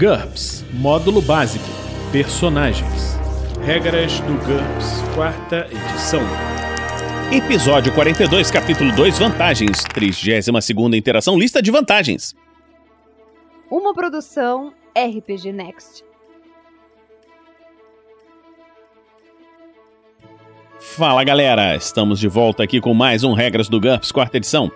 [0.00, 1.66] GURPS Módulo Básico
[2.10, 3.18] Personagens
[3.62, 6.22] Regras do GURPS, quarta edição.
[7.30, 9.84] Episódio 42, capítulo 2 Vantagens.
[9.92, 12.34] 32 Interação Lista de Vantagens.
[13.70, 16.02] Uma produção RPG Next.
[20.78, 24.72] Fala galera, estamos de volta aqui com mais um Regras do GURPS, quarta edição.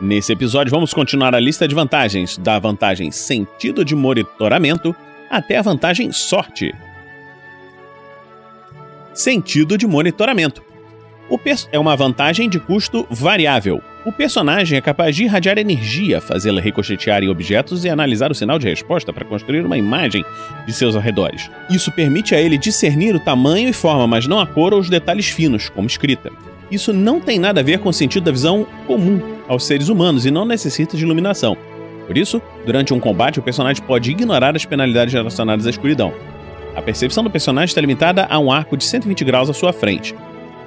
[0.00, 4.94] Nesse episódio, vamos continuar a lista de vantagens, da vantagem sentido de monitoramento
[5.30, 6.74] até a vantagem sorte.
[9.14, 10.62] Sentido de monitoramento.
[11.30, 11.40] O
[11.72, 13.82] é uma vantagem de custo variável.
[14.04, 18.58] O personagem é capaz de irradiar energia, fazê-la ricochetear em objetos e analisar o sinal
[18.58, 20.24] de resposta para construir uma imagem
[20.66, 21.50] de seus arredores.
[21.70, 24.90] Isso permite a ele discernir o tamanho e forma, mas não a cor ou os
[24.90, 26.30] detalhes finos, como escrita.
[26.70, 30.26] Isso não tem nada a ver com o sentido da visão comum aos seres humanos
[30.26, 31.56] e não necessita de iluminação.
[32.06, 36.12] Por isso, durante um combate, o personagem pode ignorar as penalidades relacionadas à escuridão.
[36.74, 40.14] A percepção do personagem está limitada a um arco de 120 graus à sua frente.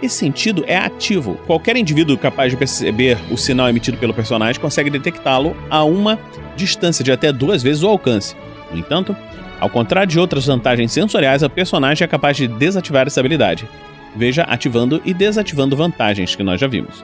[0.01, 1.35] Esse sentido é ativo.
[1.45, 6.17] Qualquer indivíduo capaz de perceber o sinal emitido pelo personagem consegue detectá-lo a uma
[6.55, 8.35] distância de até duas vezes o alcance.
[8.71, 9.15] No entanto,
[9.59, 13.67] ao contrário de outras vantagens sensoriais, o personagem é capaz de desativar essa habilidade.
[14.15, 17.03] Veja ativando e desativando vantagens que nós já vimos.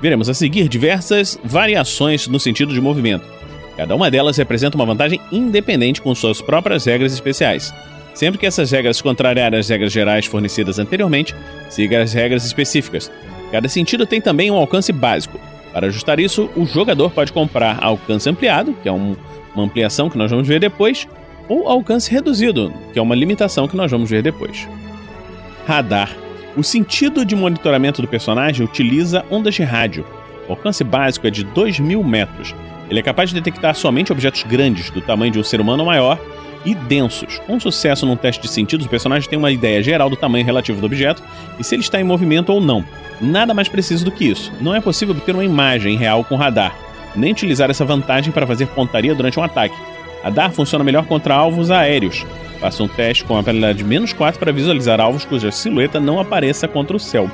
[0.00, 3.26] Veremos a seguir diversas variações no sentido de movimento.
[3.76, 7.72] Cada uma delas representa uma vantagem independente com suas próprias regras especiais.
[8.14, 11.34] Sempre que essas regras contrariarem as regras gerais fornecidas anteriormente,
[11.68, 13.10] siga as regras específicas.
[13.52, 15.38] Cada sentido tem também um alcance básico.
[15.72, 19.14] Para ajustar isso, o jogador pode comprar alcance ampliado, que é um,
[19.54, 21.06] uma ampliação que nós vamos ver depois,
[21.48, 24.68] ou alcance reduzido, que é uma limitação que nós vamos ver depois.
[25.66, 26.10] Radar
[26.56, 30.04] o sentido de monitoramento do personagem utiliza ondas de rádio.
[30.48, 32.54] O alcance básico é de 2.000 metros.
[32.88, 36.18] Ele é capaz de detectar somente objetos grandes, do tamanho de um ser humano maior,
[36.64, 37.38] e densos.
[37.46, 40.80] Com sucesso num teste de sentidos, o personagem tem uma ideia geral do tamanho relativo
[40.80, 41.22] do objeto
[41.58, 42.84] e se ele está em movimento ou não.
[43.20, 44.52] Nada mais preciso do que isso.
[44.60, 46.76] Não é possível obter uma imagem real com radar,
[47.14, 49.76] nem utilizar essa vantagem para fazer pontaria durante um ataque.
[50.22, 52.26] Radar funciona melhor contra alvos aéreos,
[52.60, 56.20] Faça um teste com a penalidade de menos 4 para visualizar alvos cuja silhueta não
[56.20, 57.30] apareça contra o céu.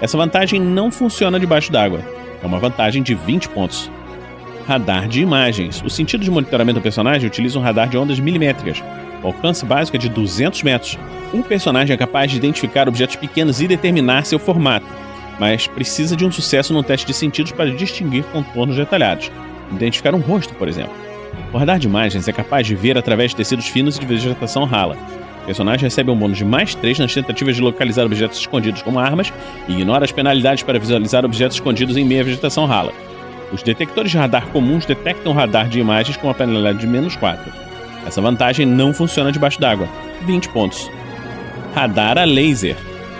[0.00, 2.00] Essa vantagem não funciona debaixo d'água.
[2.42, 3.90] É uma vantagem de 20 pontos.
[4.66, 5.82] Radar de imagens.
[5.84, 8.82] O sentido de monitoramento do personagem utiliza um radar de ondas milimétricas.
[9.22, 10.98] O alcance básico é de 200 metros.
[11.34, 14.86] Um personagem é capaz de identificar objetos pequenos e determinar seu formato,
[15.38, 19.30] mas precisa de um sucesso no teste de sentidos para distinguir contornos detalhados.
[19.70, 21.11] Identificar um rosto, por exemplo.
[21.52, 24.64] O radar de imagens é capaz de ver através de tecidos finos e de vegetação
[24.64, 24.96] rala.
[25.42, 28.98] O personagem recebe um bônus de mais 3 nas tentativas de localizar objetos escondidos como
[28.98, 29.32] armas
[29.68, 32.92] e ignora as penalidades para visualizar objetos escondidos em meia vegetação rala.
[33.52, 37.52] Os detectores de radar comuns detectam radar de imagens com a penalidade de menos 4.
[38.06, 39.88] Essa vantagem não funciona debaixo d'água.
[40.22, 40.90] 20 pontos.
[41.74, 42.76] Radar a laser.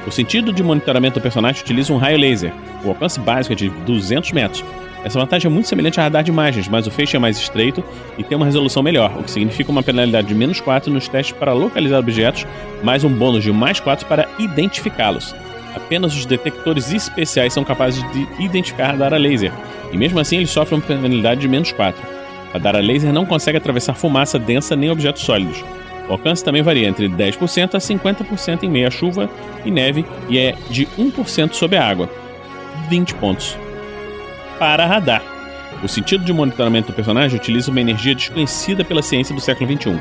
[0.07, 2.53] O sentido de monitoramento do personagem utiliza um raio laser.
[2.85, 4.65] O alcance básico é de 200 metros
[5.05, 7.83] essa vantagem é muito semelhante a radar de imagens, mas o feixe é mais estreito
[8.17, 11.37] e tem uma resolução melhor, o que significa uma penalidade de menos 4 nos testes
[11.37, 12.47] para localizar objetos,
[12.85, 15.35] mais um bônus de mais 4 para identificá-los.
[15.75, 19.53] Apenas os detectores especiais são capazes de identificar radar a laser,
[19.93, 22.01] e mesmo assim eles sofrem uma penalidade de menos 4.
[22.53, 25.65] Radar a laser não consegue atravessar fumaça densa nem objetos sólidos.
[26.09, 29.31] O alcance também varia entre 10% a 50% em meia chuva
[29.65, 32.11] e neve e é de 1% sob a água.
[32.89, 33.57] 20 pontos
[34.59, 35.23] para radar.
[35.83, 39.99] O sentido de monitoramento do personagem utiliza uma energia desconhecida pela ciência do século XXI.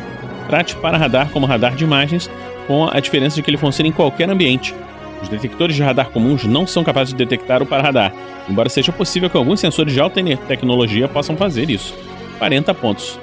[0.47, 2.29] Trate para radar como radar de imagens,
[2.67, 4.75] com a diferença de que ele funciona em qualquer ambiente.
[5.22, 8.13] Os detectores de radar comuns não são capazes de detectar o para-radar,
[8.50, 11.95] embora seja possível que alguns sensores de alta tecnologia possam fazer isso.
[12.38, 13.19] 40 pontos.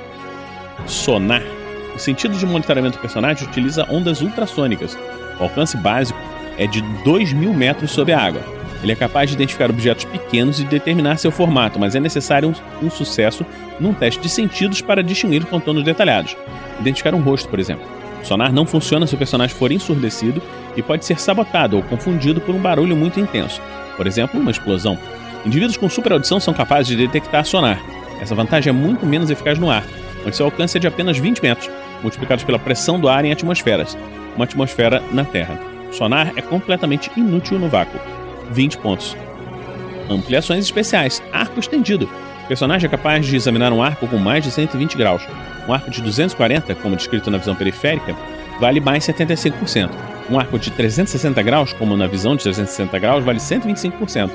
[0.87, 1.58] Sonar.
[1.99, 4.97] O sentido de monitoramento do personagem utiliza ondas ultrassônicas.
[5.41, 6.17] O alcance básico
[6.57, 8.41] é de 2 mil metros sob a água.
[8.85, 12.87] Ele é capaz de identificar objetos pequenos e determinar seu formato, mas é necessário um,
[12.87, 13.45] um sucesso
[13.81, 16.37] num teste de sentidos para distinguir contornos detalhados.
[16.79, 17.85] Identificar um rosto, por exemplo.
[18.23, 20.41] O sonar não funciona se o personagem for ensurdecido
[20.77, 23.61] e pode ser sabotado ou confundido por um barulho muito intenso,
[23.97, 24.97] por exemplo, uma explosão.
[25.45, 27.83] Indivíduos com super audição são capazes de detectar sonar.
[28.21, 29.85] Essa vantagem é muito menos eficaz no ar,
[30.27, 31.71] onde seu alcance é de apenas 20 metros,
[32.03, 33.97] multiplicados pela pressão do ar em atmosferas,
[34.35, 35.59] uma atmosfera na Terra.
[35.91, 37.99] Sonar é completamente inútil no vácuo.
[38.51, 39.17] 20 pontos.
[40.09, 41.23] Ampliações especiais.
[41.33, 42.09] Arco estendido.
[42.45, 45.23] O personagem é capaz de examinar um arco com mais de 120 graus.
[45.69, 48.17] Um arco de 240, como descrito na visão periférica,
[48.59, 49.91] vale mais 75%.
[50.31, 54.31] Um arco de 360 graus, como na visão de 360 graus, vale 125%.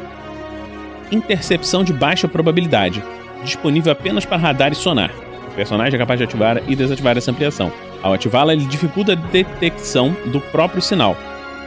[1.11, 3.03] Intercepção de baixa probabilidade.
[3.43, 5.11] Disponível apenas para radar e sonar.
[5.53, 7.71] O personagem é capaz de ativar e desativar essa ampliação.
[8.01, 11.15] Ao ativá-la, ele dificulta a detecção do próprio sinal.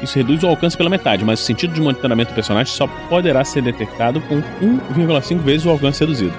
[0.02, 3.44] Isso reduz o alcance pela metade, mas o sentido de monitoramento do personagem só poderá
[3.44, 6.34] ser detectado com 1,5 vezes o alcance reduzido,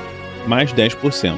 [0.45, 1.37] mais 10%.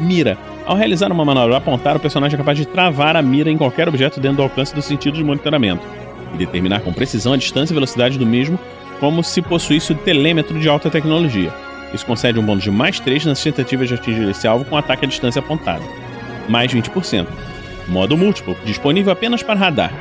[0.00, 0.36] Mira.
[0.66, 3.88] Ao realizar uma manobra apontar, o personagem é capaz de travar a mira em qualquer
[3.88, 5.84] objeto dentro do alcance do sentido de monitoramento
[6.32, 8.58] e determinar com precisão a distância e velocidade do mesmo,
[9.00, 11.52] como se possuísse o telêmetro de alta tecnologia.
[11.92, 15.04] Isso concede um bônus de mais 3 nas tentativas de atingir esse alvo com ataque
[15.04, 15.82] à distância apontada.
[16.48, 17.26] Mais 20%.
[17.88, 19.92] Modo múltiplo, disponível apenas para radar.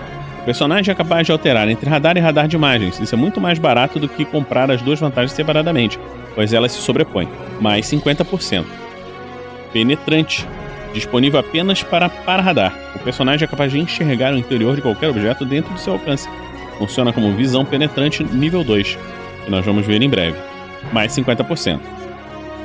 [0.41, 2.99] O personagem é capaz de alterar entre radar e radar de imagens.
[2.99, 5.99] Isso é muito mais barato do que comprar as duas vantagens separadamente,
[6.35, 7.27] pois elas se sobrepõem.
[7.59, 8.65] Mais 50%.
[9.73, 10.47] Penetrante.
[10.93, 12.73] Disponível apenas para para radar.
[12.95, 16.29] O personagem é capaz de enxergar o interior de qualquer objeto dentro do seu alcance.
[16.77, 18.97] Funciona como visão penetrante nível 2,
[19.45, 20.37] que nós vamos ver em breve
[20.91, 21.79] mais 50%.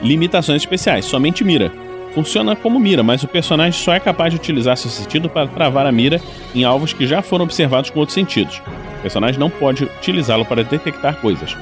[0.02, 1.72] Limitações especiais, somente mira.
[2.14, 5.84] Funciona como mira, mas o personagem só é capaz de utilizar seu sentido para travar
[5.87, 6.20] a mira
[6.55, 8.62] em alvos que já foram observados com outros sentidos.
[8.99, 11.56] O personagem não pode utilizá-lo para detectar coisas.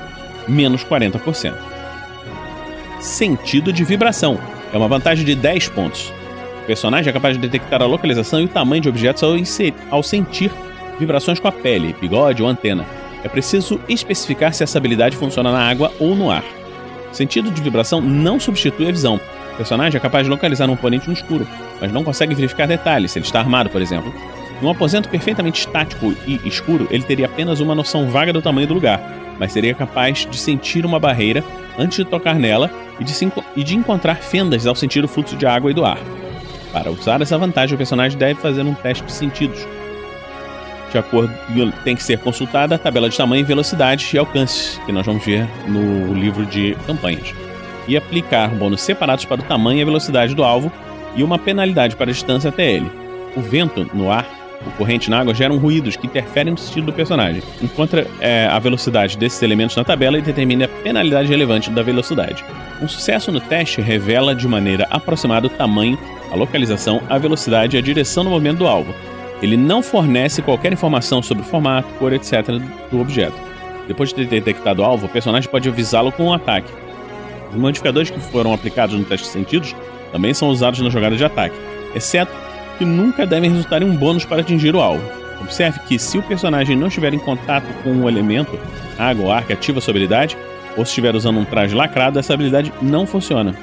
[0.46, 1.54] Menos 40%.
[3.00, 4.38] Sentido de vibração.
[4.72, 6.12] É uma vantagem de 10 pontos.
[6.62, 9.32] O personagem é capaz de detectar a localização e o tamanho de objetos ao,
[9.90, 10.50] ao sentir
[10.98, 12.86] vibrações com a pele, bigode ou antena.
[13.24, 16.44] É preciso especificar se essa habilidade funciona na água ou no ar.
[17.12, 19.20] Sentido de vibração não substitui a visão.
[19.52, 21.46] O personagem é capaz de localizar um oponente no escuro,
[21.80, 24.12] mas não consegue verificar detalhes, se ele está armado, por exemplo.
[24.60, 28.74] Num aposento perfeitamente estático e escuro, ele teria apenas uma noção vaga do tamanho do
[28.74, 29.00] lugar,
[29.38, 31.44] mas seria capaz de sentir uma barreira
[31.78, 33.12] antes de tocar nela e de,
[33.56, 35.98] e de encontrar fendas ao sentir o fluxo de água e do ar.
[36.72, 39.66] Para usar essa vantagem, o personagem deve fazer um teste de sentidos,
[40.92, 41.32] de acordo
[41.82, 45.48] tem que ser consultada a tabela de tamanho, velocidade e alcance, que nós vamos ver
[45.66, 47.34] no livro de campanhas,
[47.88, 50.70] e aplicar bônus separados para o tamanho e a velocidade do alvo
[51.16, 52.90] e uma penalidade para a distância até ele.
[53.34, 54.26] O vento no ar,
[54.66, 57.42] o corrente na água geram ruídos que interferem no sentido do personagem.
[57.60, 62.44] Encontra é, a velocidade desses elementos na tabela e determina a penalidade relevante da velocidade.
[62.80, 65.98] Um sucesso no teste revela de maneira aproximada o tamanho,
[66.30, 68.94] a localização, a velocidade e a direção no movimento do alvo,
[69.42, 72.46] ele não fornece qualquer informação sobre o formato, cor, etc.
[72.90, 73.36] do objeto.
[73.88, 76.72] Depois de ter detectado o alvo, o personagem pode avisá-lo com um ataque.
[77.50, 79.74] Os modificadores que foram aplicados no teste de sentidos
[80.12, 81.56] também são usados na jogada de ataque,
[81.94, 82.32] exceto
[82.78, 85.04] que nunca devem resultar em um bônus para atingir o alvo.
[85.40, 88.58] Observe que se o personagem não estiver em contato com um elemento,
[88.96, 90.36] água ou ar que ativa sua habilidade,
[90.76, 93.54] ou se estiver usando um traje lacrado, essa habilidade não funciona.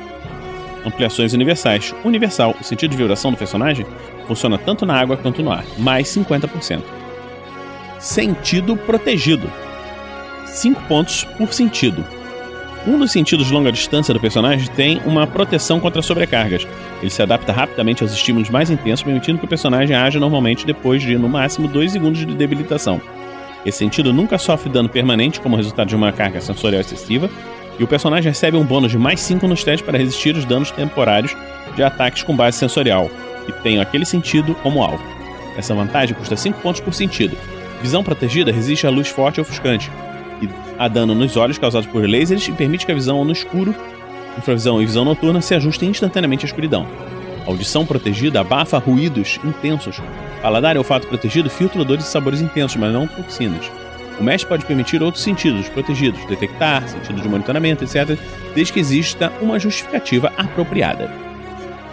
[0.85, 1.93] Ampliações universais.
[2.03, 3.85] Universal, o sentido de vibração do personagem
[4.27, 6.81] funciona tanto na água quanto no ar, mais 50%.
[7.99, 9.51] Sentido protegido.
[10.45, 12.03] 5 pontos por sentido.
[12.87, 16.65] Um dos sentidos de longa distância do personagem tem uma proteção contra sobrecargas.
[17.01, 21.01] Ele se adapta rapidamente aos estímulos mais intensos, permitindo que o personagem haja normalmente depois
[21.01, 23.01] de, no máximo, 2 segundos de debilitação.
[23.65, 27.29] Esse sentido nunca sofre dano permanente como resultado de uma carga sensorial excessiva,
[27.79, 30.69] e o personagem recebe um bônus de mais 5 nos testes para resistir os danos
[30.69, 31.35] temporários
[31.75, 33.09] de ataques com base sensorial,
[33.45, 35.03] que tenham aquele sentido como alvo.
[35.57, 37.37] Essa vantagem custa 5 pontos por sentido.
[37.81, 39.89] Visão protegida resiste à luz forte e ofuscante,
[40.41, 43.73] e a dano nos olhos causados por lasers e permite que a visão no escuro,
[44.37, 46.85] infravisão e visão noturna se ajustem instantaneamente à escuridão.
[47.47, 50.01] Audição protegida abafa ruídos intensos.
[50.41, 53.71] Paladar e olfato protegido filtra odores e sabores intensos, mas não toxinas.
[54.19, 58.17] O mesh pode permitir outros sentidos protegidos, detectar, sentido de monitoramento, etc.,
[58.53, 61.09] desde que exista uma justificativa apropriada.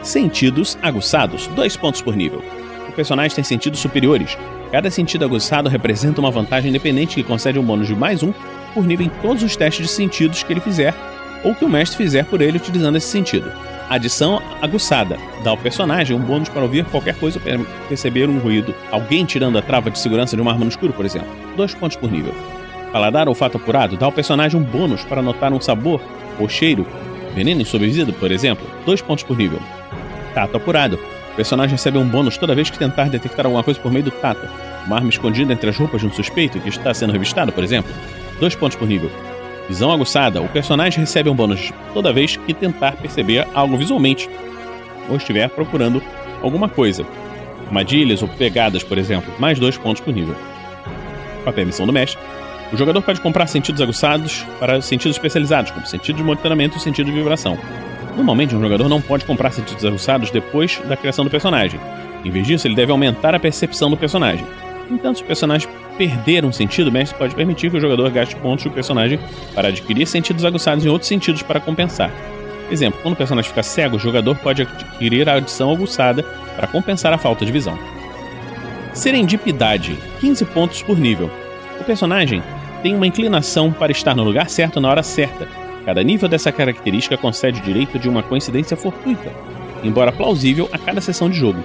[0.02, 2.42] Sentidos aguçados, dois pontos por nível.
[2.88, 4.36] O personagem tem sentidos superiores.
[4.72, 8.32] Cada sentido aguçado representa uma vantagem independente que concede um bônus de mais um
[8.74, 10.94] por nível em todos os testes de sentidos que ele fizer
[11.44, 13.52] ou que o mestre fizer por ele utilizando esse sentido.
[13.88, 15.16] Adição aguçada.
[15.44, 18.74] Dá ao personagem um bônus para ouvir qualquer coisa ou perceber um ruído.
[18.90, 21.28] Alguém tirando a trava de segurança de uma arma no escuro, por exemplo.
[21.56, 22.34] Dois pontos por nível.
[22.92, 26.00] Paladar ou fato apurado dá ao personagem um bônus para notar um sabor
[26.38, 26.84] ou cheiro.
[27.34, 28.66] Veneno bebida, por exemplo.
[28.84, 29.60] Dois pontos por nível.
[30.34, 30.98] Tato apurado.
[31.32, 34.10] O personagem recebe um bônus toda vez que tentar detectar alguma coisa por meio do
[34.10, 34.48] tato.
[34.86, 37.92] Uma arma escondida entre as roupas de um suspeito que está sendo revistado, por exemplo.
[38.40, 39.10] Dois pontos por nível.
[39.68, 40.40] Visão aguçada.
[40.40, 44.28] O personagem recebe um bônus toda vez que tentar perceber algo visualmente
[45.08, 46.02] ou estiver procurando
[46.42, 47.04] alguma coisa.
[47.66, 50.36] Armadilhas ou pegadas, por exemplo, mais dois pontos por nível.
[51.42, 52.20] Com a permissão do mestre,
[52.72, 57.06] o jogador pode comprar sentidos aguçados para sentidos especializados, como sentido de monitoramento e sentido
[57.06, 57.58] de vibração.
[58.16, 61.78] Normalmente, um jogador não pode comprar sentidos aguçados depois da criação do personagem.
[62.24, 64.46] Em vez disso, ele deve aumentar a percepção do personagem.
[64.90, 68.36] Entanto, se o personagem perder um sentido, o mestre pode permitir que o jogador gaste
[68.36, 69.18] pontos do personagem
[69.54, 72.10] para adquirir sentidos aguçados em outros sentidos para compensar.
[72.70, 76.22] Exemplo, quando o personagem fica cego, o jogador pode adquirir a adição aguçada
[76.54, 77.78] para compensar a falta de visão.
[78.92, 81.30] Serendipidade, 15 pontos por nível.
[81.80, 82.42] O personagem
[82.82, 85.46] tem uma inclinação para estar no lugar certo na hora certa.
[85.84, 89.30] Cada nível dessa característica concede o direito de uma coincidência fortuita,
[89.84, 91.62] embora plausível a cada sessão de jogo.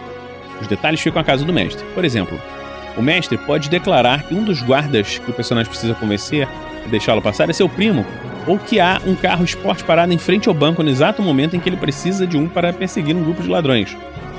[0.59, 1.83] Os detalhes ficam a casa do mestre.
[1.95, 2.39] Por exemplo,
[2.97, 6.47] o mestre pode declarar que um dos guardas que o personagem precisa convencer
[6.85, 8.05] e deixá-lo passar é seu primo,
[8.47, 11.59] ou que há um carro esporte parado em frente ao banco no exato momento em
[11.59, 13.95] que ele precisa de um para perseguir um grupo de ladrões.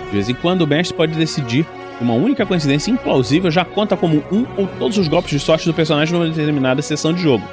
[0.06, 1.64] De vez em quando, o mestre pode decidir
[1.96, 5.66] que uma única coincidência implausível já conta como um ou todos os golpes de sorte
[5.66, 7.44] do personagem numa determinada sessão de jogo.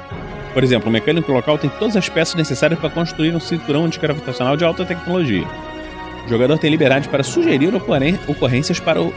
[0.52, 4.56] Por exemplo, o mecânico local tem todas as peças necessárias para construir um cinturão antigravitacional
[4.56, 5.46] de alta tecnologia.
[6.26, 9.12] O jogador tem liberdade para sugerir ocorrências para o,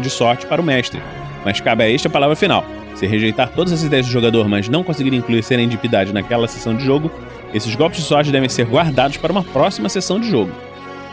[0.00, 1.02] de sorte para o mestre,
[1.46, 2.66] mas cabe a este a palavra final.
[2.96, 6.84] Se rejeitar todas as ideias do jogador, mas não conseguir incluir serendipidade naquela sessão de
[6.84, 7.08] jogo,
[7.54, 10.50] esses golpes de sorte devem ser guardados para uma próxima sessão de jogo.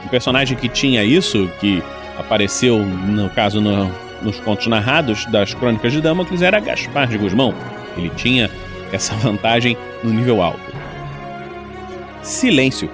[0.03, 1.83] Um personagem que tinha isso, que
[2.17, 3.91] apareceu, no caso, no,
[4.23, 7.53] nos contos narrados das Crônicas de Damocles, era Gaspar de Guzmão.
[7.95, 8.49] Ele tinha
[8.91, 10.73] essa vantagem no nível alto.
[12.23, 12.89] Silêncio.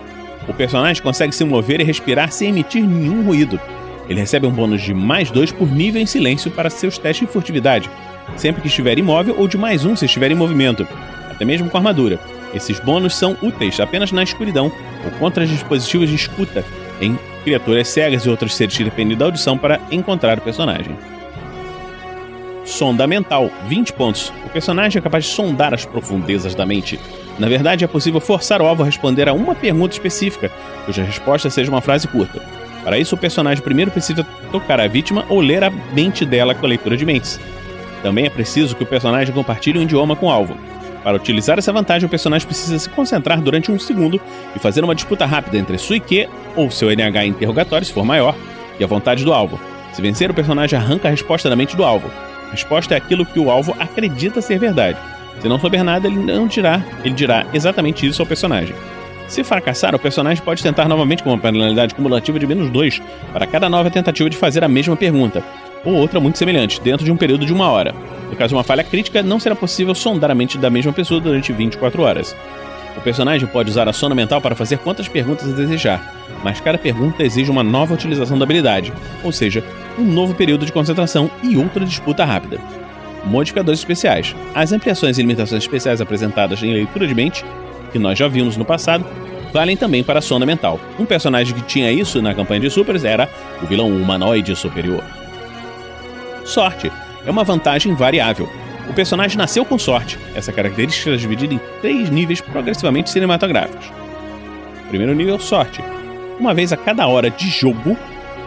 [0.45, 3.57] O personagem consegue se mover e respirar sem emitir nenhum ruído.
[4.09, 7.31] Ele recebe um bônus de mais dois por nível em silêncio para seus testes de
[7.31, 7.89] furtividade,
[8.35, 10.87] sempre que estiver imóvel ou de mais um se estiver em movimento,
[11.29, 12.19] até mesmo com armadura.
[12.53, 14.71] Esses bônus são úteis apenas na escuridão
[15.05, 16.65] ou contra os dispositivos de escuta
[16.99, 20.97] em criaturas cegas e outros seres que dependem da audição para encontrar o personagem.
[22.65, 24.33] Sonda mental, 20 pontos.
[24.45, 26.99] O personagem é capaz de sondar as profundezas da mente.
[27.37, 30.51] Na verdade, é possível forçar o alvo a responder a uma pergunta específica,
[30.85, 32.41] cuja resposta seja uma frase curta.
[32.89, 36.65] Para isso, o personagem primeiro precisa tocar a vítima ou ler a mente dela com
[36.65, 37.39] a leitura de mentes.
[38.01, 40.57] Também é preciso que o personagem compartilhe um idioma com o alvo.
[41.03, 44.19] Para utilizar essa vantagem, o personagem precisa se concentrar durante um segundo
[44.55, 48.35] e fazer uma disputa rápida entre sua IQ ou seu NH interrogatório, se for maior,
[48.79, 49.59] e a vontade do alvo.
[49.93, 52.09] Se vencer, o personagem arranca a resposta da mente do alvo.
[52.47, 54.97] A resposta é aquilo que o alvo acredita ser verdade.
[55.39, 58.73] Se não souber nada, ele não dirá, ele dirá exatamente isso ao personagem.
[59.29, 62.99] Se fracassar, o personagem pode tentar novamente com uma penalidade cumulativa de menos 2
[63.31, 65.43] para cada nova tentativa de fazer a mesma pergunta,
[65.85, 67.93] ou outra muito semelhante, dentro de um período de uma hora.
[68.27, 71.21] No caso de uma falha crítica, não será possível sondar a mente da mesma pessoa
[71.21, 72.35] durante 24 horas.
[72.97, 77.23] O personagem pode usar a sona mental para fazer quantas perguntas desejar, mas cada pergunta
[77.23, 78.91] exige uma nova utilização da habilidade,
[79.23, 79.63] ou seja,
[79.97, 82.59] um novo período de concentração e outra disputa rápida.
[83.25, 84.35] Modificadores especiais.
[84.55, 87.45] As ampliações e limitações especiais apresentadas em leitura de mente,
[87.89, 89.05] que nós já vimos no passado,
[89.53, 90.79] valem também para a sonda mental.
[90.97, 93.29] Um personagem que tinha isso na campanha de Supers era
[93.61, 95.03] o vilão humanoide superior.
[96.45, 96.91] Sorte
[97.25, 98.49] é uma vantagem variável.
[98.89, 100.17] O personagem nasceu com sorte.
[100.33, 103.91] Essa característica é dividida em três níveis progressivamente cinematográficos.
[104.89, 105.83] Primeiro nível, sorte.
[106.39, 107.95] Uma vez a cada hora de jogo,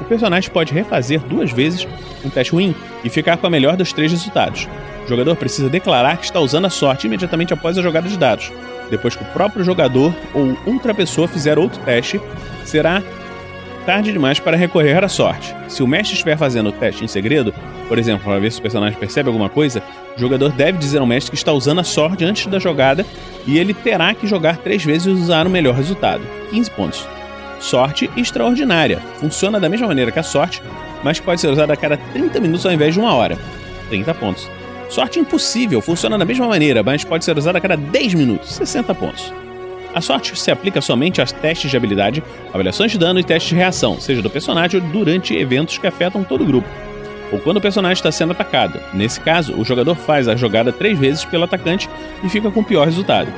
[0.00, 1.86] o personagem pode refazer duas vezes
[2.24, 4.68] um teste ruim e ficar com a melhor dos três resultados.
[5.04, 8.50] O jogador precisa declarar que está usando a sorte imediatamente após a jogada de dados.
[8.92, 12.20] Depois que o próprio jogador ou outra pessoa fizer outro teste,
[12.62, 13.02] será
[13.86, 15.56] tarde demais para recorrer à sorte.
[15.66, 17.54] Se o mestre estiver fazendo o teste em segredo,
[17.88, 19.82] por exemplo, para ver se o personagem percebe alguma coisa,
[20.14, 23.06] o jogador deve dizer ao mestre que está usando a sorte antes da jogada
[23.46, 26.22] e ele terá que jogar três vezes e usar o melhor resultado.
[26.50, 27.08] 15 pontos.
[27.60, 28.98] Sorte extraordinária.
[29.16, 30.62] Funciona da mesma maneira que a sorte,
[31.02, 33.38] mas pode ser usada a cada 30 minutos ao invés de uma hora.
[33.88, 34.50] 30 pontos.
[34.92, 35.80] Sorte impossível.
[35.80, 38.52] Funciona da mesma maneira, mas pode ser usada a cada 10 minutos.
[38.56, 39.32] 60 pontos.
[39.94, 42.22] A sorte se aplica somente aos testes de habilidade,
[42.52, 46.22] avaliações de dano e testes de reação, seja do personagem ou durante eventos que afetam
[46.22, 46.68] todo o grupo,
[47.32, 48.78] ou quando o personagem está sendo atacado.
[48.92, 51.88] Nesse caso, o jogador faz a jogada três vezes pelo atacante
[52.22, 53.32] e fica com o pior resultado.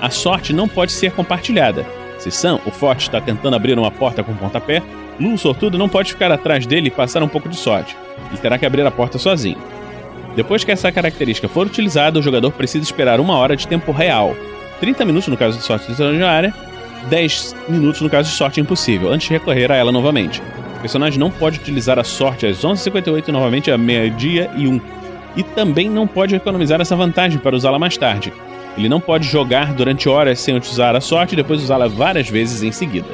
[0.00, 1.84] A sorte não pode ser compartilhada.
[2.18, 4.82] Se Sam, o forte, está tentando abrir uma porta com um pontapé,
[5.20, 7.94] Lu, o sortudo, não pode ficar atrás dele e passar um pouco de sorte.
[8.30, 9.58] Ele terá que abrir a porta sozinho.
[10.36, 14.34] Depois que essa característica for utilizada, o jogador precisa esperar uma hora de tempo real,
[14.80, 16.52] 30 minutos no caso de sorte extraordinária,
[17.08, 20.42] 10 minutos no caso de sorte impossível, antes de recorrer a ela novamente.
[20.76, 24.80] O personagem não pode utilizar a sorte às 11h58 novamente a meia-dia e 1.
[25.36, 28.32] E também não pode economizar essa vantagem para usá-la mais tarde.
[28.76, 32.62] Ele não pode jogar durante horas sem utilizar a sorte e depois usá-la várias vezes
[32.62, 33.08] em seguida.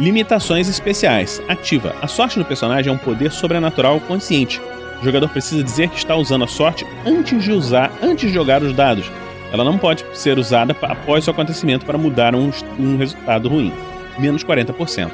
[0.00, 1.42] Limitações especiais.
[1.48, 1.94] Ativa.
[2.00, 4.60] A sorte do personagem é um poder sobrenatural consciente.
[5.00, 8.62] O jogador precisa dizer que está usando a sorte antes de usar, antes de jogar
[8.62, 9.10] os dados,
[9.52, 13.72] ela não pode ser usada após o acontecimento para mudar um, um resultado ruim.
[14.18, 15.10] Menos 40%.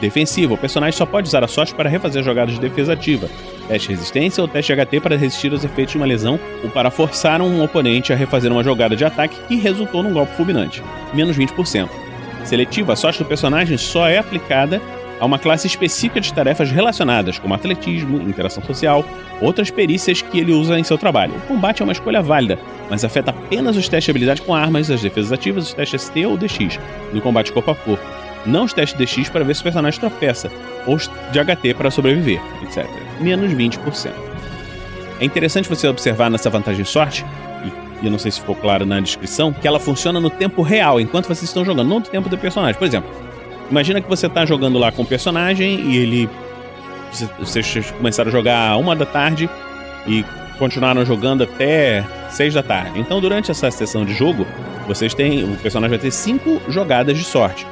[0.00, 0.54] Defensivo.
[0.54, 3.28] O personagem só pode usar a sorte para refazer jogadas de defesa ativa,
[3.68, 7.42] teste resistência ou teste HT para resistir aos efeitos de uma lesão ou para forçar
[7.42, 10.82] um oponente a refazer uma jogada de ataque que resultou num golpe fulminante.
[11.12, 11.88] Menos 20%.
[12.44, 14.80] seletiva, a sorte do personagem só é aplicada
[15.20, 19.04] a uma classe específica de tarefas relacionadas, como atletismo, interação social,
[19.40, 21.34] outras perícias que ele usa em seu trabalho.
[21.36, 22.58] O combate é uma escolha válida,
[22.88, 26.24] mas afeta apenas os testes de habilidade com armas, as defesas ativas, os testes ST
[26.24, 26.80] ou DX,
[27.12, 28.04] no combate corpo a corpo.
[28.46, 30.50] Não os testes DX para ver se o personagem tropeça,
[30.86, 32.88] ou os de HT para sobreviver, etc.
[33.20, 34.10] Menos 20%.
[35.20, 37.26] É interessante você observar nessa vantagem sorte,
[38.02, 40.98] e eu não sei se ficou claro na descrição, que ela funciona no tempo real,
[40.98, 42.78] enquanto vocês estão jogando, não no tempo do personagem.
[42.78, 43.10] Por exemplo,
[43.70, 46.28] imagina que você está jogando lá com o personagem e ele.
[47.38, 49.50] Vocês começaram a jogar uma da tarde
[50.06, 50.24] e
[50.58, 53.00] continuaram jogando até seis da tarde.
[53.00, 54.46] Então, durante essa sessão de jogo,
[54.86, 55.44] vocês têm.
[55.44, 57.66] O personagem vai ter cinco jogadas de sorte.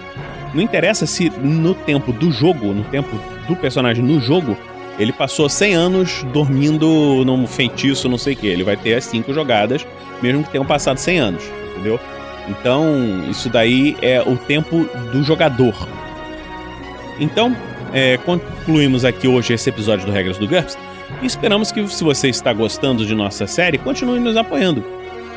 [0.54, 4.56] Não interessa se no tempo do jogo, no tempo do personagem no jogo,
[4.98, 8.46] ele passou 100 anos dormindo num feitiço, não sei o que.
[8.46, 9.86] Ele vai ter as cinco jogadas,
[10.22, 12.00] mesmo que tenham passado 100 anos, entendeu?
[12.48, 15.74] Então, isso daí é o tempo do jogador.
[17.20, 17.54] Então,
[17.92, 20.78] é, concluímos aqui hoje esse episódio do Regras do GURPS
[21.22, 24.84] e esperamos que, se você está gostando de nossa série, continue nos apoiando.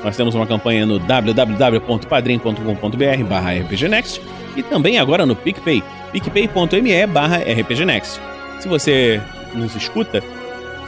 [0.04, 4.22] Nós temos uma campanha no www.padrim.com.br barra rpgnext
[4.56, 8.20] e também agora no PicPay, picpay.me barra rpgnext.
[8.60, 9.22] Se você
[9.54, 10.24] nos escuta,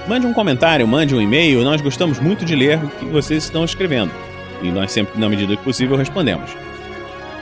[0.08, 1.64] mande um comentário, mande um e-mail.
[1.64, 4.12] Nós gostamos muito de ler o que vocês estão escrevendo.
[4.64, 6.50] E nós sempre, na medida que possível, respondemos.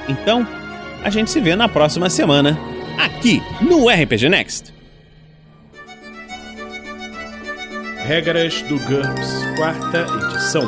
[0.10, 0.46] Então,
[1.04, 2.60] a gente se vê na próxima semana,
[2.98, 4.74] aqui no RPG Next.
[8.06, 10.64] Regras do GURPS, quarta edição.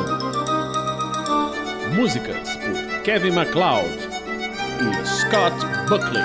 [1.94, 3.88] Músicas por Kevin MacLeod
[4.80, 5.54] e Scott
[5.88, 6.22] Buckley.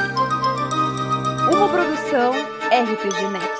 [1.52, 2.32] Uma produção
[2.72, 3.59] RPG Next.